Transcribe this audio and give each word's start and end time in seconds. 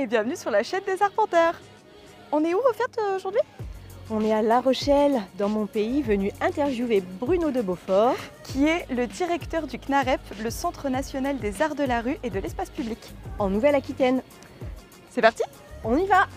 et 0.00 0.06
bienvenue 0.06 0.36
sur 0.36 0.50
la 0.50 0.62
chaîne 0.62 0.80
des 0.86 1.02
Arpenteurs. 1.02 1.60
On 2.32 2.42
est 2.42 2.54
où 2.54 2.58
au 2.58 2.72
fait 2.72 2.90
euh, 2.98 3.16
aujourd'hui? 3.16 3.40
On 4.08 4.24
est 4.24 4.32
à 4.32 4.40
La 4.40 4.62
Rochelle, 4.62 5.20
dans 5.36 5.50
mon 5.50 5.66
pays, 5.66 6.00
venu 6.00 6.32
interviewer 6.40 7.02
Bruno 7.20 7.50
de 7.50 7.60
Beaufort. 7.60 8.16
Qui 8.44 8.66
est 8.66 8.86
le 8.90 9.06
directeur 9.06 9.66
du 9.66 9.78
CNAREP, 9.78 10.20
le 10.42 10.48
Centre 10.48 10.88
national 10.88 11.36
des 11.36 11.60
arts 11.60 11.74
de 11.74 11.84
la 11.84 12.00
rue 12.00 12.16
et 12.22 12.30
de 12.30 12.38
l'espace 12.40 12.70
public. 12.70 12.98
En 13.38 13.50
Nouvelle-Aquitaine. 13.50 14.22
C'est 15.10 15.20
parti? 15.20 15.42
On 15.84 15.98
y 15.98 16.06
va 16.06 16.28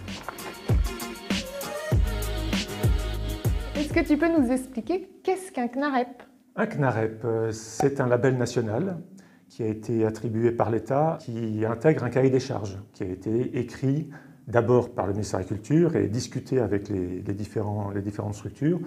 Est-ce 3.78 3.94
que 3.94 4.02
tu 4.02 4.18
peux 4.18 4.28
nous 4.28 4.52
expliquer 4.52 5.10
qu'est-ce 5.24 5.54
qu'un 5.54 5.70
CNAREP 5.70 6.22
Un 6.58 6.66
CNAREP, 6.66 7.24
euh, 7.24 7.52
c'est 7.54 8.02
un 8.02 8.08
label 8.08 8.38
national 8.38 8.98
qui 9.54 9.62
a 9.62 9.68
été 9.68 10.04
attribué 10.04 10.52
par 10.52 10.72
l'État, 10.72 11.20
qui 11.22 11.64
intègre 11.64 12.04
un 12.04 12.10
cahier 12.10 12.32
des 12.32 12.40
charges, 12.40 12.80
qui 12.92 13.04
a 13.04 13.06
été 13.06 13.60
écrit 13.60 14.10
d'abord 14.48 14.96
par 14.96 15.06
le 15.06 15.14
ministère 15.14 15.42
de 15.42 15.44
la 15.44 15.48
Culture 15.48 15.96
et 15.96 16.08
discuté 16.08 16.60
avec 16.60 16.90
les, 16.90 17.22
différentes 17.22 18.34
structures. 18.34 18.80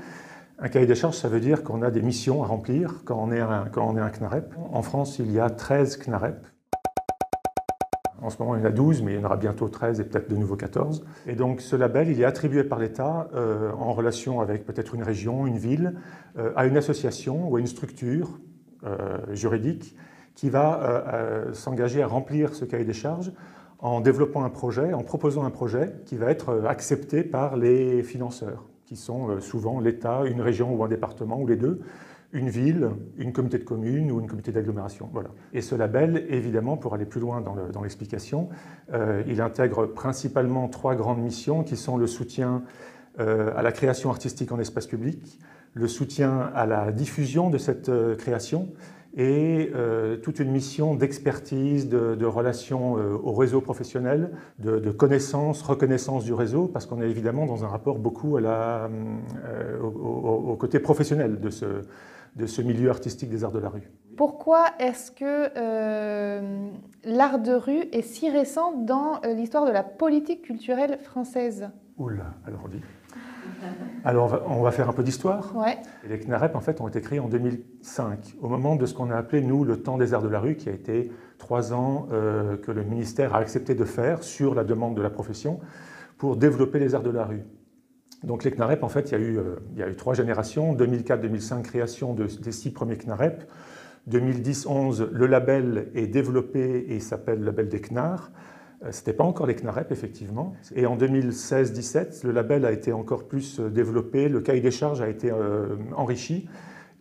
Un 0.58 0.68
cahier 0.68 0.86
des 0.86 0.96
charges, 0.96 1.18
ça 1.18 1.28
veut 1.28 1.38
dire 1.38 1.62
qu'on 1.62 1.82
a 1.82 1.92
des 1.92 2.02
missions 2.02 2.42
à 2.42 2.48
remplir 2.48 3.02
quand 3.04 3.16
on 3.16 3.30
est 3.30 3.38
un, 3.38 3.66
quand 3.70 3.86
on 3.88 3.96
est 3.96 4.00
un 4.00 4.08
CNAREP. 4.08 4.54
En 4.72 4.82
France, 4.82 5.20
il 5.20 5.30
y 5.30 5.38
a 5.38 5.50
13 5.50 5.98
CNAREP. 5.98 6.44
En 8.20 8.30
ce 8.30 8.42
moment, 8.42 8.56
il 8.56 8.62
y 8.62 8.64
en 8.64 8.66
a 8.66 8.72
12, 8.72 9.02
mais 9.02 9.12
il 9.12 9.20
y 9.20 9.22
en 9.22 9.24
aura 9.24 9.36
bientôt 9.36 9.68
13 9.68 10.00
et 10.00 10.04
peut-être 10.04 10.28
de 10.28 10.34
nouveau 10.34 10.56
14. 10.56 11.04
Et 11.28 11.36
donc, 11.36 11.60
ce 11.60 11.76
label, 11.76 12.08
il 12.08 12.20
est 12.20 12.24
attribué 12.24 12.64
par 12.64 12.80
l'État 12.80 13.28
euh, 13.36 13.70
en 13.78 13.92
relation 13.92 14.40
avec 14.40 14.66
peut-être 14.66 14.96
une 14.96 15.04
région, 15.04 15.46
une 15.46 15.58
ville, 15.58 15.94
euh, 16.36 16.50
à 16.56 16.66
une 16.66 16.76
association 16.76 17.48
ou 17.48 17.54
à 17.54 17.60
une 17.60 17.68
structure 17.68 18.40
euh, 18.84 19.18
juridique 19.32 19.94
qui 20.36 20.50
va 20.50 20.80
euh, 20.80 21.02
euh, 21.48 21.52
s'engager 21.54 22.02
à 22.02 22.06
remplir 22.06 22.54
ce 22.54 22.64
cahier 22.64 22.84
des 22.84 22.92
charges 22.92 23.32
en 23.80 24.00
développant 24.00 24.44
un 24.44 24.50
projet, 24.50 24.92
en 24.92 25.02
proposant 25.02 25.44
un 25.44 25.50
projet 25.50 25.94
qui 26.04 26.16
va 26.16 26.30
être 26.30 26.50
euh, 26.50 26.66
accepté 26.66 27.24
par 27.24 27.56
les 27.56 28.02
financeurs, 28.02 28.64
qui 28.84 28.96
sont 28.96 29.40
souvent 29.40 29.80
l'État, 29.80 30.22
une 30.26 30.40
région 30.40 30.72
ou 30.72 30.84
un 30.84 30.88
département, 30.88 31.40
ou 31.40 31.46
les 31.46 31.56
deux, 31.56 31.80
une 32.32 32.50
ville, 32.50 32.90
une 33.16 33.32
communauté 33.32 33.58
de 33.58 33.64
communes 33.64 34.12
ou 34.12 34.20
une 34.20 34.26
communauté 34.26 34.52
d'agglomération. 34.52 35.08
Voilà. 35.12 35.30
Et 35.54 35.62
ce 35.62 35.74
label, 35.74 36.26
évidemment, 36.28 36.76
pour 36.76 36.92
aller 36.92 37.06
plus 37.06 37.20
loin 37.20 37.40
dans 37.40 37.82
l'explication, 37.82 38.48
il 39.26 39.40
intègre 39.40 39.86
principalement 39.86 40.68
trois 40.68 40.96
grandes 40.96 41.20
missions 41.20 41.62
qui 41.62 41.76
sont 41.76 41.96
le 41.96 42.06
soutien 42.06 42.62
à 43.18 43.62
la 43.62 43.72
création 43.72 44.10
artistique 44.10 44.52
en 44.52 44.58
espace 44.58 44.86
public, 44.86 45.38
le 45.72 45.88
soutien 45.88 46.50
à 46.54 46.66
la 46.66 46.92
diffusion 46.92 47.48
de 47.48 47.58
cette 47.58 47.90
création 48.18 48.68
et 49.16 49.72
euh, 49.74 50.18
toute 50.18 50.40
une 50.40 50.50
mission 50.50 50.94
d'expertise, 50.94 51.88
de, 51.88 52.14
de, 52.14 52.26
relation 52.26 52.98
euh, 52.98 53.16
au 53.22 53.32
réseau 53.32 53.62
professionnel, 53.62 54.30
de, 54.58 54.78
de, 54.78 54.90
connaissance, 54.90 55.62
reconnaissance 55.62 56.24
du 56.24 56.34
réseau, 56.34 56.68
parce 56.68 56.84
qu'on 56.84 57.00
est 57.00 57.08
évidemment 57.08 57.46
dans 57.46 57.64
un 57.64 57.68
rapport 57.68 57.98
beaucoup 57.98 58.36
à 58.36 58.42
la, 58.42 58.90
euh, 59.46 59.80
au, 59.80 60.50
au, 60.50 60.56
côté 60.56 60.80
professionnel 60.80 61.40
de 61.40 61.48
ce, 61.48 61.64
de 62.36 62.46
ce 62.46 62.60
milieu 62.60 62.90
artistique 62.90 63.30
des 63.30 63.42
arts 63.42 63.52
de 63.52 63.58
la 63.58 63.70
rue. 63.70 63.90
Pourquoi 64.18 64.66
est-ce 64.78 65.10
que 65.10 65.50
l'art 67.04 67.38
de 67.38 67.52
rue 67.52 67.84
est 67.92 68.02
si 68.02 68.30
récent 68.30 68.72
dans 68.72 69.20
l'histoire 69.34 69.66
de 69.66 69.72
la 69.72 69.82
politique 69.82 70.42
culturelle 70.42 70.98
française? 71.02 71.68
Oula, 71.98 72.34
alors 72.46 72.60
on 72.64 72.68
dit. 72.68 72.80
Alors, 74.04 74.42
on 74.48 74.62
va 74.62 74.70
faire 74.70 74.88
un 74.88 74.92
peu 74.92 75.02
d'histoire. 75.02 75.54
Ouais. 75.56 75.78
Les 76.08 76.18
CNAREP, 76.18 76.54
en 76.54 76.60
fait, 76.60 76.80
ont 76.80 76.88
été 76.88 77.00
créés 77.00 77.18
en 77.18 77.28
2005, 77.28 78.36
au 78.40 78.48
moment 78.48 78.76
de 78.76 78.86
ce 78.86 78.94
qu'on 78.94 79.10
a 79.10 79.16
appelé, 79.16 79.42
nous, 79.42 79.64
le 79.64 79.82
temps 79.82 79.98
des 79.98 80.14
arts 80.14 80.22
de 80.22 80.28
la 80.28 80.40
rue, 80.40 80.56
qui 80.56 80.68
a 80.68 80.72
été 80.72 81.10
trois 81.38 81.72
ans 81.72 82.08
euh, 82.12 82.56
que 82.56 82.70
le 82.70 82.84
ministère 82.84 83.34
a 83.34 83.38
accepté 83.38 83.74
de 83.74 83.84
faire 83.84 84.22
sur 84.22 84.54
la 84.54 84.64
demande 84.64 84.96
de 84.96 85.02
la 85.02 85.10
profession 85.10 85.60
pour 86.18 86.36
développer 86.36 86.78
les 86.78 86.94
arts 86.94 87.02
de 87.02 87.10
la 87.10 87.24
rue. 87.24 87.42
Donc 88.22 88.44
les 88.44 88.50
CNAREP, 88.50 88.82
en 88.82 88.88
fait, 88.88 89.10
il 89.10 89.12
y 89.12 89.14
a 89.14 89.18
eu, 89.18 89.38
euh, 89.38 89.56
il 89.72 89.78
y 89.78 89.82
a 89.82 89.88
eu 89.88 89.96
trois 89.96 90.14
générations. 90.14 90.74
2004-2005, 90.74 91.62
création 91.62 92.14
de, 92.14 92.26
des 92.26 92.52
six 92.52 92.70
premiers 92.70 92.96
CNAREP. 92.96 93.44
2010-11, 94.10 95.08
le 95.10 95.26
label 95.26 95.88
est 95.94 96.06
développé 96.06 96.86
et 96.88 97.00
s'appelle 97.00 97.40
le 97.40 97.46
label 97.46 97.68
des 97.68 97.80
CNAR. 97.80 98.30
Euh, 98.84 98.92
ce 98.92 99.00
n'était 99.00 99.12
pas 99.12 99.24
encore 99.24 99.46
les 99.46 99.54
CNAREP, 99.54 99.90
effectivement. 99.92 100.54
Et 100.74 100.86
en 100.86 100.96
2016-17, 100.96 102.26
le 102.26 102.32
label 102.32 102.64
a 102.64 102.72
été 102.72 102.92
encore 102.92 103.26
plus 103.26 103.60
euh, 103.60 103.70
développé, 103.70 104.28
le 104.28 104.40
cahier 104.40 104.60
des 104.60 104.70
charges 104.70 105.00
a 105.00 105.08
été 105.08 105.30
euh, 105.30 105.76
enrichi, 105.96 106.48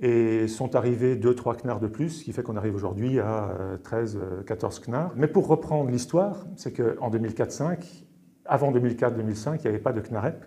et 0.02 0.48
sont 0.48 0.76
arrivés 0.76 1.16
2-3 1.16 1.62
CNAR 1.62 1.80
de 1.80 1.88
plus, 1.88 2.10
ce 2.10 2.24
qui 2.26 2.34
fait 2.34 2.44
qu'on 2.44 2.58
arrive 2.58 2.76
aujourd'hui 2.76 3.20
à 3.22 3.56
13-14 3.86 4.82
CNAR. 4.82 5.14
Mais 5.16 5.28
pour 5.28 5.48
reprendre 5.48 5.90
l'histoire, 5.90 6.46
c'est 6.58 6.74
qu'en 6.74 7.10
2004-5, 7.10 8.04
avant 8.44 8.74
2004-2005, 8.74 9.56
il 9.56 9.62
n'y 9.62 9.68
avait 9.68 9.80
pas 9.80 9.94
de 9.94 10.02
CNAREP. 10.02 10.44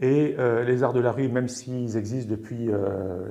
Et 0.00 0.36
les 0.38 0.82
arts 0.84 0.92
de 0.92 1.00
la 1.00 1.10
rue, 1.10 1.28
même 1.28 1.48
s'ils 1.48 1.96
existent 1.96 2.30
depuis 2.30 2.70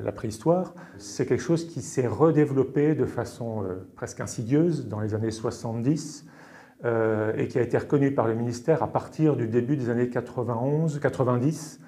la 0.03 0.11
préhistoire, 0.11 0.75
c'est 0.97 1.25
quelque 1.25 1.41
chose 1.41 1.69
qui 1.69 1.81
s'est 1.81 2.05
redéveloppé 2.05 2.93
de 2.93 3.05
façon 3.05 3.63
presque 3.95 4.19
insidieuse 4.19 4.89
dans 4.89 4.99
les 4.99 5.15
années 5.15 5.31
70 5.31 6.27
euh, 6.85 7.33
et 7.35 7.47
qui 7.47 7.59
a 7.59 7.61
été 7.61 7.77
reconnu 7.77 8.13
par 8.13 8.27
le 8.27 8.35
ministère 8.35 8.83
à 8.83 8.87
partir 8.87 9.35
du 9.35 9.47
début 9.47 9.75
des 9.75 9.89
années 9.89 10.05
91-90, 10.05 11.79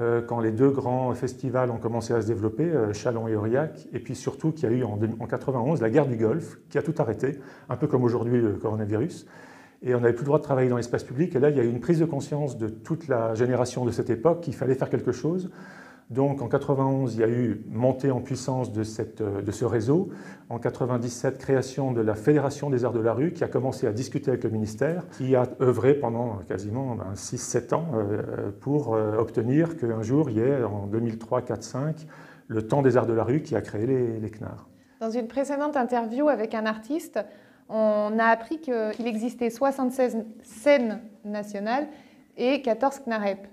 euh, 0.00 0.22
quand 0.22 0.40
les 0.40 0.50
deux 0.50 0.70
grands 0.70 1.14
festivals 1.14 1.70
ont 1.70 1.78
commencé 1.78 2.12
à 2.12 2.22
se 2.22 2.26
développer, 2.26 2.64
euh, 2.64 2.92
Chalon 2.92 3.28
et 3.28 3.36
Aurillac, 3.36 3.86
et 3.92 4.00
puis 4.00 4.14
surtout 4.16 4.50
qu'il 4.50 4.68
y 4.68 4.72
a 4.72 4.76
eu 4.76 4.84
en, 4.84 4.98
en 5.20 5.26
91 5.26 5.80
la 5.80 5.90
guerre 5.90 6.06
du 6.06 6.16
Golfe, 6.16 6.58
qui 6.70 6.78
a 6.78 6.82
tout 6.82 6.94
arrêté, 6.98 7.38
un 7.68 7.76
peu 7.76 7.86
comme 7.86 8.02
aujourd'hui 8.02 8.40
le 8.40 8.54
coronavirus. 8.54 9.26
Et 9.82 9.94
on 9.94 10.00
n'avait 10.00 10.14
plus 10.14 10.22
le 10.22 10.26
droit 10.26 10.38
de 10.38 10.44
travailler 10.44 10.68
dans 10.68 10.76
l'espace 10.76 11.04
public. 11.04 11.34
Et 11.34 11.40
là, 11.40 11.50
il 11.50 11.56
y 11.56 11.60
a 11.60 11.64
eu 11.64 11.68
une 11.68 11.80
prise 11.80 11.98
de 11.98 12.04
conscience 12.04 12.56
de 12.56 12.68
toute 12.68 13.08
la 13.08 13.34
génération 13.34 13.84
de 13.84 13.90
cette 13.90 14.10
époque 14.10 14.40
qu'il 14.40 14.54
fallait 14.54 14.76
faire 14.76 14.88
quelque 14.88 15.12
chose. 15.12 15.50
Donc 16.10 16.42
en 16.42 16.48
91, 16.48 17.14
il 17.14 17.20
y 17.20 17.24
a 17.24 17.28
eu 17.28 17.64
montée 17.70 18.10
en 18.10 18.20
puissance 18.20 18.72
de, 18.72 18.82
de, 19.40 19.50
ce 19.50 19.64
réseau. 19.64 20.10
En 20.50 20.58
97, 20.58 21.38
création 21.38 21.92
de 21.92 22.00
la 22.02 22.14
Fédération 22.14 22.68
des 22.68 22.84
arts 22.84 22.92
de 22.92 23.00
la 23.00 23.14
rue 23.14 23.32
qui 23.32 23.44
a 23.44 23.48
commencé 23.48 23.86
à 23.86 23.92
discuter 23.92 24.30
avec 24.30 24.44
le 24.44 24.50
ministère, 24.50 25.04
qui 25.16 25.34
a 25.34 25.48
œuvré 25.60 25.94
pendant 25.94 26.40
quasiment 26.48 26.98
6-7 27.14 27.70
ben, 27.70 27.76
ans 27.76 27.86
euh, 27.94 28.50
pour 28.60 28.94
euh, 28.94 29.16
obtenir 29.16 29.76
qu'un 29.76 30.02
jour 30.02 30.28
il 30.28 30.36
y 30.36 30.40
ait 30.40 30.62
en 30.62 30.86
2003, 30.86 31.42
4, 31.42 31.62
5 31.62 32.06
le 32.48 32.66
temps 32.66 32.82
des 32.82 32.96
arts 32.96 33.06
de 33.06 33.14
la 33.14 33.24
rue 33.24 33.42
qui 33.42 33.56
a 33.56 33.62
créé 33.62 33.86
les, 33.86 34.20
les 34.20 34.30
CNAR. 34.30 34.68
Dans 35.00 35.10
une 35.10 35.26
précédente 35.26 35.76
interview 35.76 36.28
avec 36.28 36.54
un 36.54 36.66
artiste, 36.66 37.18
on 37.68 38.18
a 38.18 38.26
appris 38.26 38.60
qu'il 38.60 39.06
existait 39.06 39.48
76 39.48 40.18
scènes 40.42 41.00
nationales 41.24 41.88
et 42.36 42.60
14 42.60 43.00
CNAREP. 43.00 43.48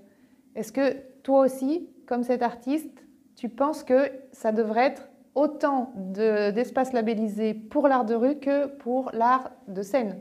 Est-ce 0.54 0.72
que 0.72 0.96
toi 1.22 1.40
aussi, 1.40 1.88
comme 2.10 2.24
cet 2.24 2.42
artiste, 2.42 3.06
tu 3.36 3.48
penses 3.48 3.84
que 3.84 4.10
ça 4.32 4.50
devrait 4.50 4.86
être 4.88 5.08
autant 5.36 5.92
d'espaces 5.96 6.92
labellisés 6.92 7.54
pour 7.54 7.86
l'art 7.86 8.04
de 8.04 8.16
rue 8.16 8.40
que 8.40 8.66
pour 8.66 9.12
l'art 9.14 9.52
de 9.68 9.80
scène? 9.80 10.16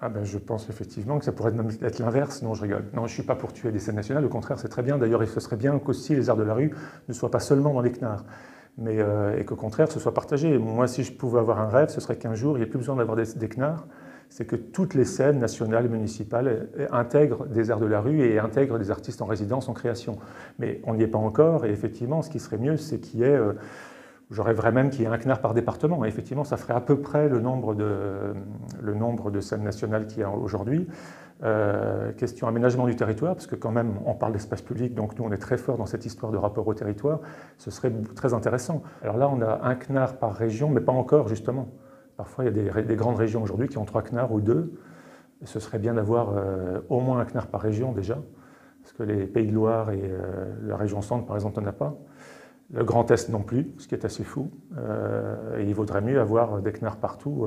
Ah 0.00 0.10
ben, 0.10 0.22
je 0.22 0.36
pense 0.36 0.68
effectivement 0.68 1.18
que 1.18 1.24
ça 1.24 1.32
pourrait 1.32 1.52
même 1.52 1.70
être 1.80 1.98
l'inverse. 1.98 2.42
Non, 2.42 2.52
je 2.52 2.60
rigole. 2.60 2.90
Non, 2.92 3.06
je 3.06 3.12
ne 3.12 3.14
suis 3.14 3.22
pas 3.22 3.36
pour 3.36 3.54
tuer 3.54 3.72
des 3.72 3.78
scènes 3.78 3.94
nationales. 3.94 4.26
Au 4.26 4.28
contraire, 4.28 4.58
c'est 4.58 4.68
très 4.68 4.82
bien. 4.82 4.98
D'ailleurs, 4.98 5.26
ce 5.26 5.40
serait 5.40 5.56
bien 5.56 5.78
qu'aussi 5.78 6.14
les 6.14 6.28
arts 6.28 6.36
de 6.36 6.42
la 6.42 6.52
rue 6.52 6.74
ne 7.08 7.14
soient 7.14 7.30
pas 7.30 7.40
seulement 7.40 7.72
dans 7.72 7.80
les 7.80 7.92
CNAR, 7.92 8.26
mais, 8.76 9.00
euh, 9.00 9.38
et 9.38 9.46
qu'au 9.46 9.56
contraire, 9.56 9.90
ce 9.90 9.98
soit 9.98 10.12
partagé. 10.12 10.58
Moi, 10.58 10.88
si 10.88 11.04
je 11.04 11.12
pouvais 11.14 11.38
avoir 11.38 11.58
un 11.58 11.68
rêve, 11.68 11.88
ce 11.88 12.02
serait 12.02 12.18
qu'un 12.18 12.34
jour, 12.34 12.58
il 12.58 12.60
n'y 12.60 12.66
ait 12.66 12.70
plus 12.70 12.78
besoin 12.78 12.96
d'avoir 12.96 13.16
des, 13.16 13.32
des 13.36 13.48
CNAR, 13.48 13.86
c'est 14.28 14.44
que 14.44 14.56
toutes 14.56 14.94
les 14.94 15.04
scènes 15.04 15.38
nationales 15.38 15.86
et 15.86 15.88
municipales 15.88 16.68
intègrent 16.90 17.46
des 17.46 17.70
arts 17.70 17.80
de 17.80 17.86
la 17.86 18.00
rue 18.00 18.20
et 18.20 18.38
intègrent 18.38 18.78
des 18.78 18.90
artistes 18.90 19.22
en 19.22 19.26
résidence, 19.26 19.68
en 19.68 19.72
création. 19.72 20.18
Mais 20.58 20.80
on 20.84 20.94
n'y 20.94 21.02
est 21.02 21.08
pas 21.08 21.18
encore, 21.18 21.64
et 21.64 21.70
effectivement, 21.70 22.22
ce 22.22 22.30
qui 22.30 22.40
serait 22.40 22.58
mieux, 22.58 22.76
c'est 22.76 22.98
qu'il 22.98 23.20
y 23.20 23.22
ait, 23.22 23.36
euh, 23.36 23.52
j'aurais 24.30 24.54
vraiment 24.54 24.74
même 24.74 24.90
qu'il 24.90 25.02
y 25.02 25.04
ait 25.04 25.08
un 25.08 25.18
CNAR 25.18 25.40
par 25.40 25.54
département. 25.54 26.04
Et 26.04 26.08
effectivement, 26.08 26.44
ça 26.44 26.56
ferait 26.56 26.74
à 26.74 26.80
peu 26.80 26.98
près 27.00 27.28
le 27.28 27.40
nombre 27.40 27.74
de, 27.74 28.34
le 28.82 28.94
nombre 28.94 29.30
de 29.30 29.40
scènes 29.40 29.62
nationales 29.62 30.06
qu'il 30.06 30.20
y 30.20 30.24
a 30.24 30.30
aujourd'hui. 30.30 30.88
Euh, 31.42 32.12
question 32.12 32.46
aménagement 32.46 32.86
du 32.86 32.96
territoire, 32.96 33.34
parce 33.34 33.46
que 33.46 33.56
quand 33.56 33.72
même, 33.72 33.94
on 34.06 34.14
parle 34.14 34.32
d'espace 34.32 34.62
public, 34.62 34.94
donc 34.94 35.18
nous, 35.18 35.24
on 35.24 35.32
est 35.32 35.38
très 35.38 35.58
fort 35.58 35.76
dans 35.76 35.86
cette 35.86 36.06
histoire 36.06 36.32
de 36.32 36.38
rapport 36.38 36.66
au 36.66 36.74
territoire. 36.74 37.20
Ce 37.58 37.70
serait 37.70 37.92
très 38.14 38.34
intéressant. 38.34 38.82
Alors 39.02 39.16
là, 39.16 39.28
on 39.28 39.40
a 39.42 39.60
un 39.62 39.74
CNAR 39.74 40.16
par 40.16 40.34
région, 40.34 40.70
mais 40.70 40.80
pas 40.80 40.92
encore, 40.92 41.28
justement. 41.28 41.68
Parfois, 42.16 42.44
il 42.44 42.56
y 42.56 42.68
a 42.68 42.82
des, 42.82 42.96
grandes 42.96 43.16
régions 43.16 43.42
aujourd'hui 43.42 43.68
qui 43.68 43.78
ont 43.78 43.84
trois 43.84 44.02
CNAR 44.02 44.32
ou 44.32 44.40
deux. 44.40 44.72
ce 45.44 45.58
serait 45.58 45.78
bien 45.78 45.94
d'avoir 45.94 46.32
euh, 46.36 46.80
au 46.88 47.00
moins 47.00 47.18
un 47.18 47.24
CNAR 47.24 47.48
par 47.48 47.60
région 47.60 47.92
déjà, 47.92 48.22
parce 48.82 48.92
que 48.92 49.02
les 49.02 49.26
Pays 49.26 49.46
de 49.46 49.52
Loire 49.52 49.90
et 49.90 50.00
euh, 50.02 50.54
la 50.62 50.76
région 50.76 51.02
Centre, 51.02 51.26
par 51.26 51.36
exemple, 51.36 51.60
n'en 51.60 51.66
a 51.66 51.72
pas. 51.72 51.96
Le 52.72 52.84
Grand 52.84 53.10
Est 53.10 53.28
non 53.28 53.42
plus, 53.42 53.72
ce 53.78 53.88
qui 53.88 53.94
est 53.94 54.04
assez 54.04 54.24
fou. 54.24 54.50
Euh, 54.78 55.62
il 55.66 55.74
vaudrait 55.74 56.00
mieux 56.00 56.20
avoir 56.20 56.62
des 56.62 56.72
CNAR 56.72 56.96
partout, 56.96 57.46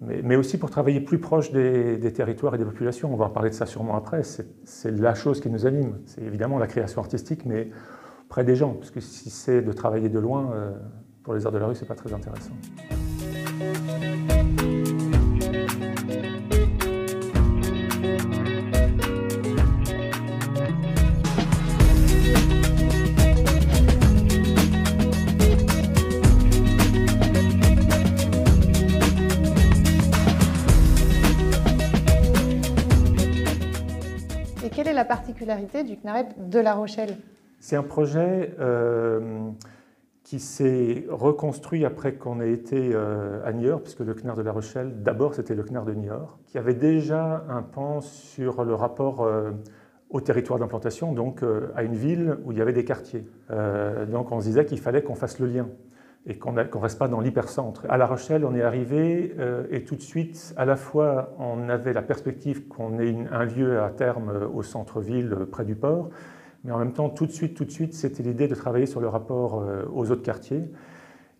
mais, 0.00 0.36
aussi 0.36 0.56
pour 0.58 0.70
travailler 0.70 1.00
plus 1.00 1.18
proche 1.18 1.50
des, 1.52 1.98
des, 1.98 2.12
territoires 2.12 2.54
et 2.54 2.58
des 2.58 2.64
populations. 2.64 3.12
On 3.12 3.16
va 3.16 3.26
en 3.26 3.30
parler 3.30 3.50
de 3.50 3.54
ça 3.54 3.66
sûrement 3.66 3.96
après. 3.96 4.22
C'est 4.22 4.90
la 4.90 5.14
chose 5.14 5.40
qui 5.40 5.50
nous 5.50 5.66
anime. 5.66 5.98
C'est 6.06 6.22
évidemment 6.22 6.58
la 6.58 6.66
création 6.66 7.00
artistique, 7.00 7.44
mais 7.44 7.70
près 8.28 8.44
des 8.44 8.56
gens, 8.56 8.74
parce 8.74 8.90
que 8.90 9.00
si 9.00 9.30
c'est 9.30 9.62
de 9.62 9.72
travailler 9.72 10.08
de 10.08 10.18
loin, 10.18 10.52
pour 11.22 11.34
les 11.34 11.44
arts 11.44 11.52
de 11.52 11.58
la 11.58 11.66
rue, 11.66 11.74
c'est 11.74 11.86
pas 11.86 11.94
très 11.94 12.12
intéressant. 12.12 12.54
Et 13.54 13.60
quelle 34.70 34.88
est 34.88 34.92
la 34.92 35.04
particularité 35.04 35.84
du 35.84 35.96
CNAREP 35.96 36.34
de 36.48 36.58
La 36.58 36.74
Rochelle? 36.74 37.16
C'est 37.60 37.76
un 37.76 37.84
projet 37.84 38.52
euh, 38.58 39.50
qui 40.24 40.40
s'est 40.40 41.06
reconstruit 41.08 41.84
après 41.84 42.14
qu'on 42.14 42.40
ait 42.40 42.52
été 42.52 42.96
à 43.44 43.52
Niort, 43.52 43.82
puisque 43.82 44.00
le 44.00 44.14
CNAR 44.14 44.36
de 44.36 44.42
La 44.42 44.52
Rochelle, 44.52 45.02
d'abord 45.02 45.34
c'était 45.34 45.54
le 45.54 45.62
CNAR 45.62 45.84
de 45.84 45.92
Niort, 45.92 46.38
qui 46.46 46.58
avait 46.58 46.74
déjà 46.74 47.44
un 47.48 47.62
pan 47.62 48.00
sur 48.00 48.64
le 48.64 48.74
rapport 48.74 49.28
au 50.08 50.20
territoire 50.22 50.58
d'implantation, 50.58 51.12
donc 51.12 51.42
à 51.76 51.82
une 51.82 51.94
ville 51.94 52.38
où 52.44 52.52
il 52.52 52.58
y 52.58 52.62
avait 52.62 52.72
des 52.72 52.86
quartiers. 52.86 53.26
donc 54.10 54.32
on 54.32 54.40
se 54.40 54.46
disait 54.46 54.64
qu'il 54.64 54.80
fallait 54.80 55.02
qu'on 55.02 55.14
fasse 55.14 55.38
le 55.38 55.46
lien 55.46 55.68
et 56.26 56.38
qu'on 56.38 56.52
ne 56.52 56.62
reste 56.62 56.98
pas 56.98 57.08
dans 57.08 57.20
l'hypercentre. 57.20 57.84
À 57.88 57.98
La 57.98 58.06
Rochelle, 58.06 58.44
on 58.44 58.54
est 58.54 58.62
arrivé 58.62 59.34
euh, 59.38 59.66
et 59.70 59.84
tout 59.84 59.94
de 59.94 60.00
suite, 60.00 60.54
à 60.56 60.64
la 60.64 60.76
fois, 60.76 61.34
on 61.38 61.68
avait 61.68 61.92
la 61.92 62.02
perspective 62.02 62.66
qu'on 62.66 62.98
ait 62.98 63.14
un 63.30 63.44
lieu 63.44 63.82
à 63.82 63.90
terme 63.90 64.30
euh, 64.30 64.48
au 64.48 64.62
centre-ville, 64.62 65.34
euh, 65.34 65.46
près 65.46 65.64
du 65.64 65.74
port, 65.74 66.08
mais 66.64 66.72
en 66.72 66.78
même 66.78 66.92
temps, 66.92 67.08
tout 67.08 67.26
de 67.26 67.32
suite, 67.32 67.54
tout 67.54 67.64
de 67.64 67.70
suite, 67.70 67.94
c'était 67.94 68.22
l'idée 68.22 68.48
de 68.48 68.54
travailler 68.54 68.86
sur 68.86 69.00
le 69.00 69.08
rapport 69.08 69.64
aux 69.92 70.10
autres 70.10 70.22
quartiers. 70.22 70.64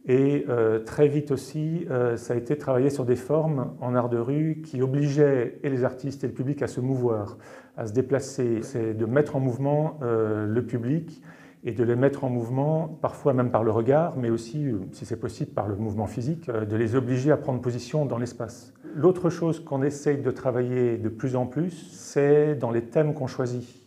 Et 0.06 0.44
très 0.84 1.08
vite 1.08 1.30
aussi, 1.30 1.86
ça 2.16 2.34
a 2.34 2.36
été 2.36 2.58
travailler 2.58 2.90
sur 2.90 3.06
des 3.06 3.16
formes 3.16 3.72
en 3.80 3.94
art 3.94 4.10
de 4.10 4.18
rue 4.18 4.60
qui 4.62 4.82
obligeaient 4.82 5.58
les 5.64 5.82
artistes 5.82 6.24
et 6.24 6.26
le 6.26 6.34
public 6.34 6.60
à 6.60 6.66
se 6.66 6.80
mouvoir, 6.80 7.38
à 7.78 7.86
se 7.86 7.94
déplacer. 7.94 8.58
C'est 8.60 8.92
de 8.92 9.06
mettre 9.06 9.34
en 9.34 9.40
mouvement 9.40 9.98
le 10.02 10.60
public 10.60 11.22
et 11.64 11.72
de 11.72 11.82
les 11.82 11.96
mettre 11.96 12.24
en 12.24 12.28
mouvement, 12.28 12.88
parfois 13.00 13.32
même 13.32 13.50
par 13.50 13.64
le 13.64 13.70
regard, 13.70 14.16
mais 14.16 14.28
aussi, 14.28 14.66
euh, 14.66 14.80
si 14.92 15.06
c'est 15.06 15.18
possible, 15.18 15.50
par 15.52 15.66
le 15.66 15.76
mouvement 15.76 16.06
physique, 16.06 16.48
euh, 16.50 16.66
de 16.66 16.76
les 16.76 16.94
obliger 16.94 17.30
à 17.32 17.38
prendre 17.38 17.60
position 17.60 18.04
dans 18.04 18.18
l'espace. 18.18 18.74
L'autre 18.94 19.30
chose 19.30 19.60
qu'on 19.60 19.82
essaye 19.82 20.18
de 20.18 20.30
travailler 20.30 20.98
de 20.98 21.08
plus 21.08 21.36
en 21.36 21.46
plus, 21.46 21.70
c'est 21.90 22.54
dans 22.54 22.70
les 22.70 22.82
thèmes 22.82 23.14
qu'on 23.14 23.26
choisit. 23.26 23.83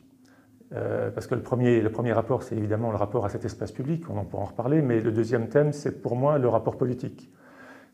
Euh, 0.73 1.09
parce 1.11 1.27
que 1.27 1.35
le 1.35 1.41
premier, 1.41 1.81
le 1.81 1.89
premier 1.89 2.11
rapport, 2.11 2.43
c'est 2.43 2.55
évidemment 2.57 2.91
le 2.91 2.97
rapport 2.97 3.25
à 3.25 3.29
cet 3.29 3.45
espace 3.45 3.71
public, 3.71 4.03
on 4.09 4.17
en 4.17 4.25
pourra 4.25 4.43
en 4.43 4.47
reparler, 4.47 4.81
mais 4.81 4.99
le 4.99 5.11
deuxième 5.11 5.47
thème, 5.47 5.71
c'est 5.71 6.01
pour 6.01 6.15
moi 6.15 6.37
le 6.37 6.49
rapport 6.49 6.77
politique. 6.77 7.31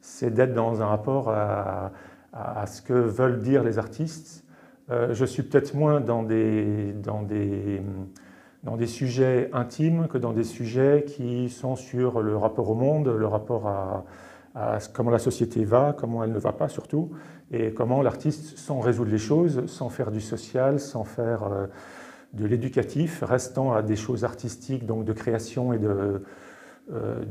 C'est 0.01 0.33
d'être 0.33 0.53
dans 0.53 0.81
un 0.81 0.87
rapport 0.87 1.29
à, 1.29 1.91
ce 2.65 2.81
que 2.81 2.93
veulent 2.93 3.39
dire 3.39 3.63
les 3.63 3.77
artistes. 3.77 4.43
je 4.89 5.25
suis 5.25 5.43
peut-être 5.43 5.75
moins 5.75 6.01
dans 6.01 6.23
des, 6.23 6.93
dans 6.93 7.21
des 7.21 7.81
dans 8.63 8.77
des 8.77 8.87
sujets 8.87 9.49
intimes 9.53 10.07
que 10.07 10.17
dans 10.17 10.33
des 10.33 10.45
sujets 10.45 11.03
qui 11.05 11.49
sont 11.49 11.75
sur 11.75 12.21
le 12.21 12.37
rapport 12.37 12.69
au 12.69 12.75
monde, 12.75 13.07
le 13.07 13.27
rapport 13.27 13.67
à, 13.67 14.05
comment 14.93 15.11
la 15.11 15.19
société 15.19 15.65
va, 15.65 15.95
comment 15.97 16.23
elle 16.23 16.31
ne 16.31 16.39
va 16.39 16.53
pas 16.53 16.69
surtout, 16.69 17.11
et 17.51 17.73
comment 17.73 18.01
l'artiste, 18.01 18.57
sans 18.57 18.79
résoudre 18.79 19.11
les 19.11 19.17
choses, 19.17 19.65
sans 19.65 19.89
faire 19.89 20.11
du 20.11 20.21
social, 20.21 20.79
sans 20.79 21.03
faire 21.03 21.43
euh, 21.43 21.67
de 22.33 22.45
l'éducatif, 22.45 23.23
restant 23.23 23.73
à 23.73 23.81
des 23.81 23.95
choses 23.95 24.23
artistiques, 24.23 24.85
donc 24.85 25.05
de 25.05 25.13
création 25.13 25.71
et 25.73 25.77
de, 25.77 26.23
euh, 26.91 27.23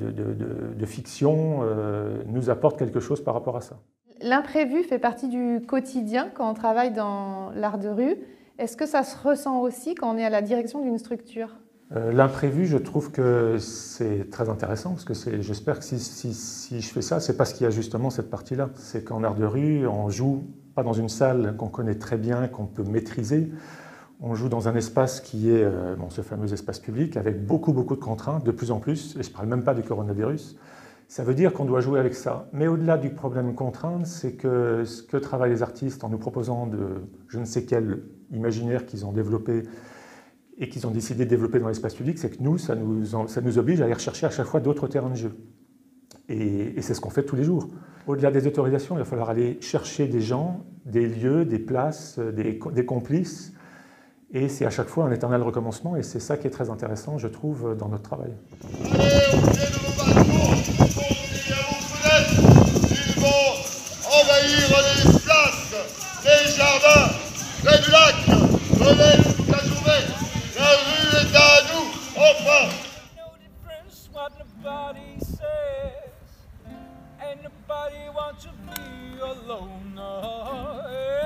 de, 0.75 0.87
fiction, 0.87 1.61
euh, 1.63 2.23
nous 2.27 2.49
apporte 2.49 2.79
quelque 2.79 3.01
chose 3.01 3.23
par 3.23 3.35
rapport 3.35 3.57
à 3.57 3.61
ça. 3.61 3.79
L'imprévu 4.21 4.83
fait 4.83 4.99
partie 4.99 5.29
du 5.29 5.61
quotidien 5.67 6.31
quand 6.35 6.51
on 6.51 6.55
travaille 6.55 6.93
dans 6.93 7.51
l'art 7.51 7.79
de 7.79 7.89
rue. 7.89 8.17
Est-ce 8.59 8.77
que 8.77 8.87
ça 8.87 9.03
se 9.03 9.17
ressent 9.17 9.61
aussi 9.61 9.95
quand 9.95 10.15
on 10.15 10.17
est 10.17 10.25
à 10.25 10.31
la 10.31 10.43
direction 10.43 10.81
d'une 10.81 10.99
structure? 10.99 11.49
Euh, 11.95 12.13
L'imprévu, 12.13 12.65
je 12.65 12.79
trouve 12.79 13.11
que 13.11 13.59
c'est 13.59 14.31
très 14.31 14.49
intéressant 14.49 14.91
parce 14.91 15.05
que 15.05 15.15
j'espère 15.43 15.79
que 15.79 15.85
si, 15.85 16.81
je 16.81 16.89
fais 16.89 17.03
ça, 17.03 17.21
c'est 17.21 17.37
parce 17.37 17.53
qu'il 17.53 17.65
y 17.65 17.67
a 17.67 17.71
justement 17.71 18.09
cette 18.09 18.31
partie-là. 18.31 18.71
C'est 18.75 19.05
qu'en 19.05 19.23
art 19.23 19.35
de 19.35 19.45
rue, 19.45 19.87
on 19.87 20.09
joue 20.09 20.45
pas 20.75 20.83
dans 20.83 20.95
une 20.95 21.11
salle 21.11 21.57
qu'on 21.59 21.69
connaît 21.69 21.97
très 21.97 22.17
bien, 22.17 22.49
qu'on 22.49 22.67
peut 22.67 22.85
maîtriser. 22.85 23.51
On 24.25 24.37
joue 24.37 24.49
dans 24.49 24.69
un 24.69 24.77
espace 24.77 25.21
qui 25.21 25.51
est 25.51 25.65
euh, 25.65 25.97
ce 26.11 26.21
fameux 26.21 26.53
espace 26.53 26.79
public 26.79 27.17
avec 27.17 27.45
beaucoup, 27.45 27.73
beaucoup 27.73 27.97
de 27.97 28.01
contraintes, 28.01 28.45
de 28.45 28.53
plus 28.53 28.71
en 28.71 28.79
plus, 28.79 29.17
et 29.19 29.25
je 29.25 29.29
ne 29.29 29.35
parle 29.35 29.49
même 29.49 29.65
pas 29.65 29.75
du 29.75 29.83
coronavirus. 29.83 30.57
Ça 31.09 31.25
veut 31.25 31.35
dire 31.35 31.53
qu'on 31.53 31.65
doit 31.65 31.81
jouer 31.81 31.99
avec 31.99 32.15
ça. 32.15 32.49
Mais 32.53 32.69
au-delà 32.69 32.99
du 32.99 33.11
problème 33.11 33.57
contrainte, 33.57 34.07
c'est 34.07 34.35
que 34.35 34.85
ce 34.85 35.03
que 35.03 35.17
travaillent 35.17 35.51
les 35.51 35.65
artistes 35.65 36.05
en 36.05 36.09
nous 36.09 36.19
proposant 36.19 36.69
de 36.69 37.03
je 37.27 37.41
ne 37.41 37.45
sais 37.45 37.65
quel 37.65 38.05
imaginaire 38.31 38.87
qu'ils 38.87 39.05
ont 39.05 39.13
développé 39.13 39.65
et 40.57 40.69
qu'ils 40.69 40.87
ont 40.87 40.93
décidé 40.93 41.25
de 41.25 41.31
développer 41.31 41.59
dans 41.59 41.69
l'espace 41.69 41.97
public, 41.97 42.17
c'est 42.17 42.31
que 42.31 42.43
nous 42.43 42.59
ça, 42.59 42.77
nous, 42.77 43.59
oblige 43.59 43.81
à 43.81 43.85
aller 43.87 43.95
rechercher 43.95 44.27
à 44.27 44.31
chaque 44.31 44.47
fois 44.47 44.61
d'autres 44.61 44.87
terrains 44.87 45.11
de 45.11 45.17
jeu. 45.17 45.33
Et, 46.29 46.81
c'est 46.81 46.95
ce 46.95 47.01
qu'on 47.01 47.11
fait 47.11 47.25
tous 47.25 47.37
les 47.37 47.45
jours. 47.45 47.67
Au-delà 48.07 48.31
des 48.31 48.47
autorisations, 48.47 48.95
il 48.95 48.99
va 48.99 49.05
falloir 49.05 49.31
aller 49.31 49.59
chercher 49.61 50.07
des 50.07 50.21
gens, 50.21 50.65
des 50.87 51.09
lieux, 51.09 51.45
des 51.45 51.59
places, 51.59 52.21
des 52.21 52.87
complices. 52.87 53.53
Et 54.35 54.49
c'est 54.49 54.65
à 54.65 54.71
chaque 54.71 54.89
fois 54.89 55.05
un 55.05 55.13
éternel 55.13 55.43
recommencement, 55.43 55.95
et 55.97 56.03
c'est 56.03 56.21
ça 56.21 56.39
qui 56.39 56.47
est 56.47 56.51
très 56.51 56.71
intéressant, 56.71 57.19
je 57.19 57.29
trouve, 57.29 57.77
dans 57.77 57.89
notre 57.89 58.05
travail. 58.05 58.33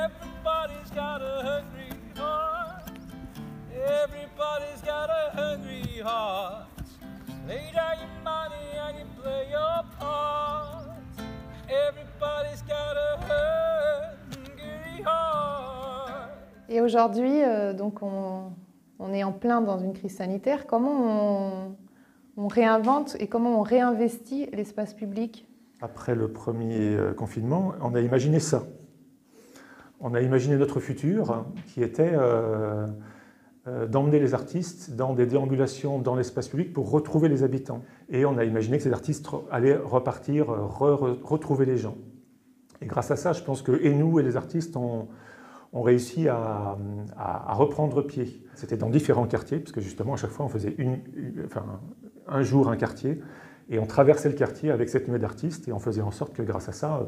Everybody's 0.06 0.91
got 0.91 1.23
a 1.23 1.43
hungry 1.43 1.91
heart. 2.17 2.45
Everybody's 3.76 4.81
got 4.82 5.11
a 5.11 5.31
hungry 5.34 6.00
heart. 6.02 6.67
Lay 7.46 7.70
down 7.75 7.99
your 7.99 8.23
money 8.25 8.78
and 8.81 8.99
you 8.99 9.06
play 9.23 9.49
your 9.50 9.84
part. 9.99 10.67
Et 16.69 16.81
aujourd'hui, 16.81 17.42
euh, 17.42 17.73
donc 17.73 18.02
on, 18.02 18.52
est 19.12 19.25
en 19.25 19.33
plein 19.33 19.61
dans 19.61 19.78
une 19.78 19.92
crise 19.92 20.16
sanitaire. 20.16 20.66
Comment 20.66 21.76
on, 22.37 22.49
réinvente 22.49 23.16
et 23.18 23.28
comment 23.28 23.61
on 23.61 23.62
réinvestit 23.62 24.47
l'espace 24.52 24.95
public? 24.95 25.47
Après 25.80 26.14
le 26.14 26.33
premier 26.33 26.97
euh, 26.97 27.14
confinement, 27.14 27.73
on 27.80 27.95
a 27.95 28.00
imaginé 28.00 28.40
ça. 28.40 28.64
On 30.00 30.14
a 30.14 30.21
imaginé 30.21 30.56
notre 30.56 30.80
futur 30.80 31.47
qui 31.68 31.83
était 31.83 32.12
euh, 32.12 32.87
d'emmener 33.88 34.20
les 34.20 34.32
artistes 34.32 34.94
dans 34.94 35.12
des 35.12 35.26
déambulations 35.26 35.99
dans 35.99 36.14
l'espace 36.14 36.49
public 36.49 36.73
pour 36.73 36.90
retrouver 36.90 37.28
les 37.28 37.42
habitants. 37.42 37.82
Et 38.08 38.25
on 38.25 38.38
a 38.38 38.44
imaginé 38.44 38.76
que 38.76 38.85
ces 38.85 38.92
artistes 38.92 39.28
allaient 39.50 39.76
repartir, 39.76 40.50
euh, 40.50 40.61
retrouver 41.23 41.66
les 41.66 41.76
gens. 41.76 41.96
Et 42.80 42.87
grâce 42.87 43.11
à 43.11 43.16
ça, 43.16 43.32
je 43.32 43.42
pense 43.42 43.62
que 43.62 43.73
et 43.82 43.94
nous 43.94 44.20
et 44.20 44.23
les 44.23 44.37
artistes 44.37 44.76
ont, 44.76 45.08
réussi 45.73 46.26
à, 46.26 46.78
reprendre 47.49 48.00
pied. 48.00 48.42
C'était 48.54 48.78
dans 48.78 48.88
différents 48.88 49.26
quartiers, 49.26 49.58
parce 49.58 49.73
que 49.73 49.82
justement, 49.82 50.14
à 50.14 50.16
chaque 50.16 50.30
fois, 50.30 50.46
on 50.46 50.49
faisait 50.49 50.75
une, 50.78 51.00
enfin, 51.44 51.66
un 52.26 52.42
jour 52.42 52.70
un 52.70 52.76
quartier, 52.76 53.20
et 53.68 53.78
on 53.78 53.85
traversait 53.85 54.30
le 54.30 54.37
quartier 54.37 54.70
avec 54.70 54.88
cette 54.88 55.06
nuée 55.06 55.18
d'artistes, 55.18 55.68
et 55.68 55.73
on 55.73 55.78
faisait 55.78 56.00
en 56.00 56.12
sorte 56.12 56.32
que 56.32 56.42
grâce 56.42 56.70
à 56.70 56.73
ça, 56.73 57.06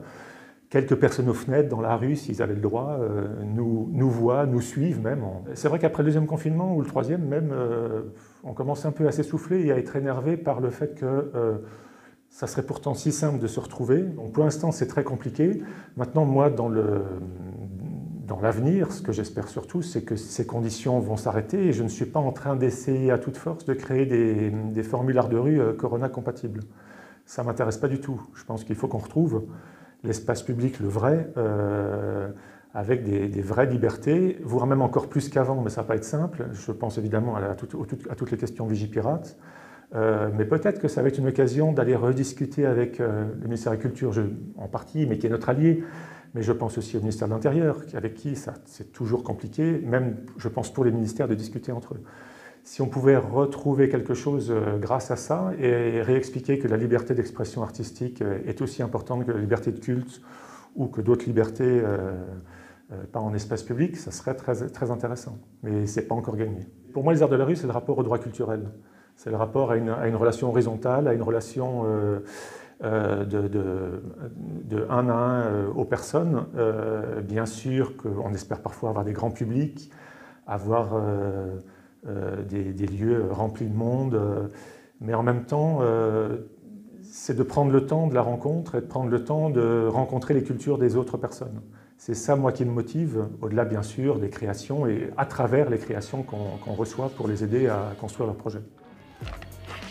quelques 0.70 0.96
personnes 0.96 1.28
aux 1.28 1.34
fenêtres 1.34 1.68
dans 1.68 1.80
la 1.80 1.96
rue, 1.96 2.16
s'ils 2.16 2.42
avaient 2.42 2.54
le 2.54 2.60
droit, 2.60 2.98
euh, 3.00 3.26
nous, 3.44 4.10
voient, 4.10 4.46
nous 4.46 4.60
suivent 4.60 5.00
même. 5.00 5.24
C'est 5.54 5.68
vrai 5.68 5.78
qu'après 5.78 6.02
le 6.02 6.08
deuxième 6.08 6.26
confinement 6.26 6.74
ou 6.74 6.80
le 6.80 6.86
troisième 6.86 7.24
même, 7.24 7.50
euh, 7.52 8.02
on 8.44 8.52
commence 8.52 8.84
un 8.84 8.92
peu 8.92 9.06
à 9.06 9.12
s'essouffler 9.12 9.66
et 9.66 9.72
à 9.72 9.78
être 9.78 9.96
énervé 9.96 10.36
par 10.36 10.60
le 10.60 10.70
fait 10.70 10.94
que 10.94 11.06
euh, 11.06 11.58
ça 12.28 12.46
serait 12.46 12.64
pourtant 12.64 12.92
si 12.92 13.12
simple 13.12 13.38
de 13.38 13.46
se 13.46 13.60
retrouver. 13.60 14.02
Donc 14.02 14.32
pour 14.32 14.44
l'instant, 14.44 14.70
c'est 14.70 14.86
très 14.86 15.04
compliqué. 15.04 15.62
Maintenant, 15.96 16.24
moi, 16.24 16.50
dans 16.50 16.68
le 16.68 17.02
dans 18.26 18.40
l'avenir, 18.42 18.92
ce 18.92 19.00
que 19.00 19.10
j'espère 19.10 19.48
surtout, 19.48 19.80
c'est 19.80 20.02
que 20.02 20.14
ces 20.14 20.46
conditions 20.46 21.00
vont 21.00 21.16
s'arrêter 21.16 21.68
et 21.68 21.72
je 21.72 21.82
ne 21.82 21.88
suis 21.88 22.04
pas 22.04 22.20
en 22.20 22.30
train 22.30 22.56
d'essayer 22.56 23.10
à 23.10 23.16
toute 23.16 23.38
force 23.38 23.64
de 23.64 23.72
créer 23.72 24.04
des, 24.04 24.50
des 24.50 24.82
formulaires 24.82 25.30
de 25.30 25.38
rue 25.38 25.58
Corona 25.78 26.10
compatibles. 26.10 26.60
Ça 27.24 27.40
ne 27.40 27.46
m'intéresse 27.46 27.78
pas 27.78 27.88
du 27.88 28.02
tout. 28.02 28.20
Je 28.34 28.44
pense 28.44 28.64
qu'il 28.64 28.76
faut 28.76 28.86
qu'on 28.86 28.98
retrouve 28.98 29.46
l'espace 30.04 30.42
public, 30.42 30.80
le 30.80 30.88
vrai, 30.88 31.30
euh, 31.36 32.28
avec 32.74 33.04
des, 33.04 33.42
vraies 33.42 33.66
libertés, 33.66 34.38
voire 34.42 34.66
même 34.66 34.82
encore 34.82 35.08
plus 35.08 35.28
qu'avant, 35.28 35.60
mais 35.62 35.70
ça 35.70 35.82
va 35.82 35.88
pas 35.88 35.96
être 35.96 36.04
simple. 36.04 36.46
Je 36.52 36.72
pense 36.72 36.98
évidemment 36.98 37.36
à, 37.36 37.54
toutes 37.54 38.30
les 38.30 38.38
questions 38.38 38.66
Vigipirate. 38.66 39.36
Euh, 39.94 40.28
mais 40.36 40.44
peut-être 40.44 40.80
que 40.80 40.88
ça 40.88 41.00
va 41.00 41.08
être 41.08 41.16
une 41.16 41.28
occasion 41.28 41.72
d'aller 41.72 41.96
rediscuter 41.96 42.66
avec 42.66 43.00
euh, 43.00 43.24
le 43.40 43.44
ministère 43.44 43.72
de 43.72 43.78
la 43.78 43.82
Culture, 43.82 44.12
en 44.58 44.68
partie, 44.68 45.06
mais 45.06 45.16
qui 45.16 45.26
est 45.26 45.30
notre 45.30 45.48
allié. 45.48 45.82
Mais 46.34 46.42
je 46.42 46.52
pense 46.52 46.76
aussi 46.76 46.98
au 46.98 47.00
ministère 47.00 47.26
de 47.26 47.32
l'Intérieur, 47.32 47.80
avec 47.94 48.14
qui 48.14 48.36
c'est 48.36 48.92
toujours 48.92 49.24
compliqué, 49.24 49.80
même 49.84 50.16
je 50.36 50.48
pense 50.48 50.70
pour 50.70 50.84
les 50.84 50.90
ministères 50.90 51.26
de 51.26 51.34
discuter 51.34 51.72
entre 51.72 51.94
eux 51.94 52.02
si 52.68 52.82
on 52.82 52.86
pouvait 52.86 53.16
retrouver 53.16 53.88
quelque 53.88 54.12
chose 54.12 54.50
euh, 54.50 54.76
grâce 54.76 55.10
à 55.10 55.16
ça 55.16 55.52
et 55.58 56.02
réexpliquer 56.02 56.58
que 56.58 56.68
la 56.68 56.76
liberté 56.76 57.14
d'expression 57.14 57.62
artistique 57.62 58.20
euh, 58.20 58.40
est 58.44 58.60
aussi 58.60 58.82
importante 58.82 59.24
que 59.24 59.32
la 59.32 59.38
liberté 59.38 59.72
de 59.72 59.78
culte 59.78 60.20
ou 60.76 60.86
que 60.86 61.00
d'autres 61.00 61.24
libertés 61.24 61.80
euh, 61.82 62.12
pas 63.10 63.20
en 63.20 63.32
espace 63.32 63.62
public, 63.62 63.96
ça 63.96 64.10
serait 64.10 64.34
très, 64.34 64.68
très 64.68 64.90
intéressant. 64.90 65.38
Mais 65.62 65.86
ce 65.86 65.98
n'est 65.98 66.06
pas 66.06 66.14
encore 66.14 66.36
gagné. 66.36 66.60
Pour 66.92 67.04
moi, 67.04 67.14
les 67.14 67.22
arts 67.22 67.30
de 67.30 67.36
la 67.36 67.46
rue, 67.46 67.56
c'est 67.56 67.66
le 67.66 67.72
rapport 67.72 67.96
au 67.96 68.02
droit 68.02 68.18
culturel. 68.18 68.68
C'est 69.16 69.30
le 69.30 69.36
rapport 69.36 69.70
à 69.70 69.78
une, 69.78 69.90
relation 70.14 70.50
horizontale, 70.50 71.08
à 71.08 71.14
une 71.14 71.22
relation 71.22 71.84
de, 71.84 72.22
un 74.90 75.08
à 75.08 75.12
un 75.12 75.66
aux 75.68 75.84
personnes. 75.84 76.46
Bien 77.24 77.46
sûr 77.46 77.96
qu'on 77.96 78.32
espère 78.32 78.60
parfois 78.60 78.90
avoir 78.90 79.04
des 79.04 79.12
grands 79.12 79.32
publics, 79.32 79.90
avoir 80.46 80.94
des, 82.04 82.72
des, 82.72 82.86
lieux 82.86 83.26
remplis 83.30 83.66
de 83.66 83.74
monde, 83.74 84.50
mais 85.00 85.14
en 85.14 85.22
même 85.22 85.44
temps, 85.44 85.80
c'est 87.02 87.36
de 87.36 87.42
prendre 87.42 87.72
le 87.72 87.86
temps 87.86 88.06
de 88.06 88.14
la 88.14 88.22
rencontre 88.22 88.76
et 88.76 88.80
de 88.80 88.86
prendre 88.86 89.10
le 89.10 89.24
temps 89.24 89.50
de 89.50 89.86
rencontrer 89.86 90.34
les 90.34 90.42
cultures 90.42 90.78
des 90.78 90.96
autres 90.96 91.16
personnes. 91.16 91.60
C'est 91.96 92.14
ça, 92.14 92.36
moi, 92.36 92.52
qui 92.52 92.64
me 92.64 92.70
motive, 92.70 93.26
au-delà, 93.42 93.64
bien 93.64 93.82
sûr, 93.82 94.20
des 94.20 94.30
créations 94.30 94.86
et 94.86 95.10
à 95.16 95.26
travers 95.26 95.68
les 95.68 95.78
créations 95.78 96.22
qu'on 96.22 96.56
qu 96.62 96.70
reçoit 96.70 97.08
pour 97.08 97.26
les 97.26 97.42
aider 97.42 97.66
à 97.66 97.92
construire 98.00 98.26
leur 98.28 98.36
projet. 98.36 98.60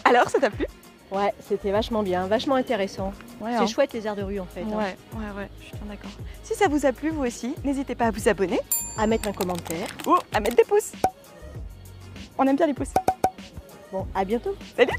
Alors, 0.05 0.29
ça 0.29 0.39
t'a 0.39 0.49
plu? 0.49 0.65
Ouais, 1.11 1.33
c'était 1.41 1.71
vachement 1.71 2.03
bien, 2.03 2.27
vachement 2.27 2.55
intéressant. 2.55 3.11
Ouais, 3.41 3.51
c'est 3.51 3.57
hein. 3.57 3.67
chouette 3.67 3.93
les 3.93 4.07
arts 4.07 4.15
de 4.15 4.23
rue 4.23 4.39
en 4.39 4.45
fait. 4.45 4.63
Ouais, 4.63 4.73
hein. 4.73 5.17
ouais, 5.17 5.41
ouais, 5.41 5.49
je 5.59 5.65
suis 5.65 5.77
bien 5.77 5.93
d'accord. 5.93 6.11
Si 6.43 6.53
ça 6.53 6.67
vous 6.67 6.85
a 6.85 6.91
plu, 6.91 7.09
vous 7.11 7.25
aussi, 7.25 7.55
n'hésitez 7.63 7.95
pas 7.95 8.07
à 8.07 8.11
vous 8.11 8.27
abonner 8.27 8.59
À 8.97 9.07
mettre 9.07 9.29
un 9.29 9.33
commentaire. 9.33 9.87
ou 10.05 10.15
à 10.33 10.39
mettre 10.39 10.57
des 10.57 10.63
pouces. 10.63 10.91
On 12.37 12.45
aime 12.45 12.55
bien 12.55 12.67
les 12.67 12.73
pouces. 12.73 12.93
Bon, 13.91 14.05
à 14.13 14.23
bientôt. 14.23 14.55
Salut 14.75 14.91